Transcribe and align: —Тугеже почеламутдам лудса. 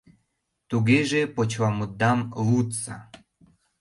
—Тугеже 0.69 1.21
почеламутдам 1.35 2.19
лудса. 2.45 2.95